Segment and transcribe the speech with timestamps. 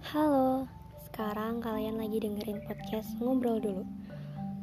[0.00, 0.64] Halo,
[1.04, 3.84] sekarang kalian lagi dengerin podcast Ngobrol Dulu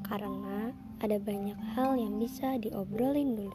[0.00, 0.72] Karena
[1.04, 3.52] ada banyak hal yang bisa diobrolin dulu.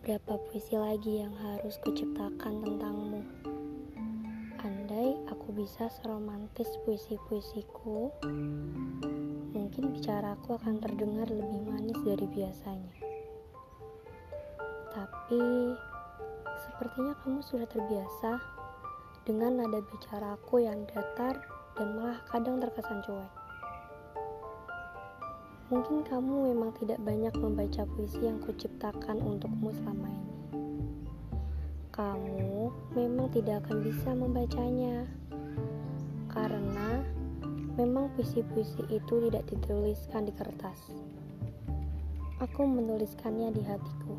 [0.00, 3.28] Berapa puisi lagi yang harus kuciptakan tentangmu?
[4.64, 8.08] Andai aku bisa seromantis puisi-puisiku
[9.52, 12.94] Mungkin bicaraku akan terdengar lebih manis dari biasanya.
[14.96, 15.44] Tapi
[16.72, 18.40] Sepertinya kamu sudah terbiasa
[19.28, 21.36] dengan nada bicaraku yang datar
[21.76, 23.32] dan malah kadang terkesan cuek.
[25.68, 30.32] Mungkin kamu memang tidak banyak membaca puisi yang kuciptakan untukmu selama ini.
[31.92, 35.04] Kamu memang tidak akan bisa membacanya
[36.32, 37.04] karena
[37.76, 40.92] memang puisi-puisi itu tidak dituliskan di kertas.
[42.40, 44.16] Aku menuliskannya di hatiku.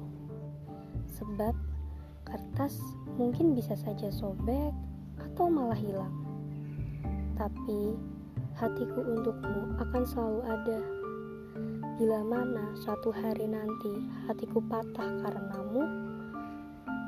[1.17, 1.72] Sebab
[2.23, 2.79] Kertas
[3.19, 4.73] mungkin bisa saja sobek
[5.19, 6.13] atau malah hilang.
[7.37, 7.93] Tapi
[8.57, 10.79] hatiku untukmu akan selalu ada.
[11.97, 13.93] Bila mana suatu hari nanti
[14.25, 15.85] hatiku patah karenamu,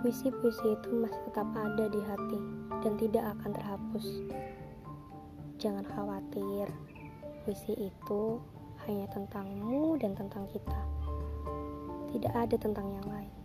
[0.06, 2.40] puisi-puisi itu masih tetap ada di hati
[2.86, 4.06] dan tidak akan terhapus.
[5.58, 6.70] Jangan khawatir,
[7.42, 8.38] puisi itu
[8.86, 10.82] hanya tentangmu dan tentang kita.
[12.14, 13.45] Tidak ada tentang yang lain.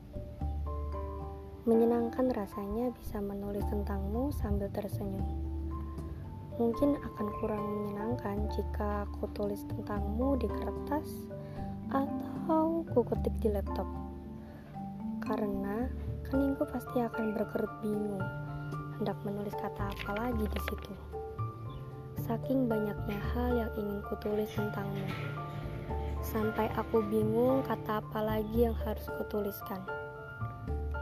[1.69, 5.28] Menyenangkan rasanya bisa menulis tentangmu sambil tersenyum.
[6.56, 11.28] Mungkin akan kurang menyenangkan jika aku tulis tentangmu di kertas
[11.92, 13.84] atau ku ketik di laptop.
[15.20, 15.84] Karena
[16.33, 18.25] keningku pasti akan berkerut bingung
[18.97, 20.92] hendak menulis kata apa lagi di situ.
[22.25, 25.12] Saking banyaknya hal yang ingin kutulis tentangmu.
[26.25, 30.00] Sampai aku bingung kata apa lagi yang harus kutuliskan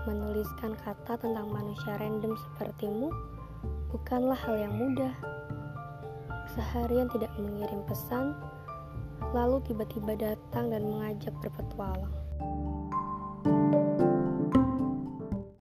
[0.08, 3.12] menuliskan kata tentang manusia random sepertimu
[3.92, 5.12] bukanlah hal yang mudah.
[6.56, 8.32] Seharian tidak mengirim pesan,
[9.36, 12.08] lalu tiba-tiba datang dan mengajak berpetualang.